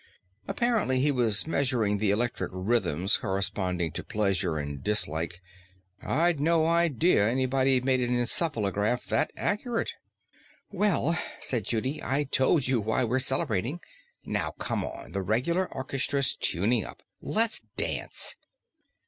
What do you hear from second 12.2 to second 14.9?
told you why we're celebrating. Now come